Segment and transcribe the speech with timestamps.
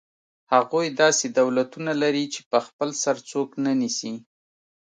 [0.53, 4.13] هغوی داسې دولتونه لري چې په خپل سر څوک نه نیسي.